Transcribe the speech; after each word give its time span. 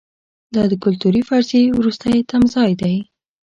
دا 0.55 0.63
د 0.71 0.73
کلتوري 0.83 1.21
فرضیې 1.29 1.65
وروستی 1.77 2.17
تمځای 2.31 2.71
دی. 2.81 2.95